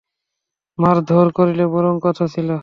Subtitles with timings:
[0.77, 2.49] মারধোর করিলে বরং কথা ছিল।